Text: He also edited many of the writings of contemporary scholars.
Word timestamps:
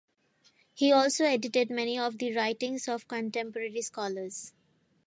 He 0.73 0.91
also 0.91 1.25
edited 1.25 1.69
many 1.69 1.95
of 1.99 2.17
the 2.17 2.35
writings 2.35 2.87
of 2.87 3.07
contemporary 3.07 3.83
scholars. 3.83 4.51